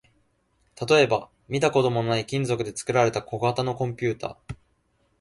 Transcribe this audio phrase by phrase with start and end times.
[0.89, 4.35] 例えば、見たこともない金属で作られた小型のコンピュータ